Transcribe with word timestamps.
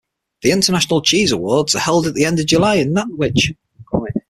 The 0.41 0.49
International 0.49 1.03
Cheese 1.03 1.31
Awards 1.31 1.75
are 1.75 1.79
held 1.79 2.07
at 2.07 2.15
the 2.15 2.25
end 2.25 2.39
of 2.39 2.47
July 2.47 2.77
in 2.77 2.91
Nantwich. 2.93 3.53